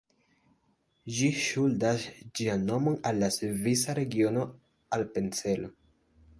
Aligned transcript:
Ĝi 1.17 1.29
ŝuldas 1.47 2.07
ĝian 2.39 2.65
nomon 2.71 2.99
al 3.11 3.21
la 3.25 3.31
svisa 3.37 3.99
regiono 4.03 4.49
Apencelo. 5.01 5.75